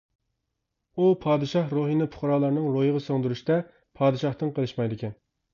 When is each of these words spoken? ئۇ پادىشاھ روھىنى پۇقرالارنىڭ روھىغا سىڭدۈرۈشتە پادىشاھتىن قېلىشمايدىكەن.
ئۇ 1.01 1.09
پادىشاھ 1.25 1.75
روھىنى 1.79 2.07
پۇقرالارنىڭ 2.15 2.67
روھىغا 2.77 3.05
سىڭدۈرۈشتە 3.09 3.61
پادىشاھتىن 4.01 4.57
قېلىشمايدىكەن. 4.57 5.19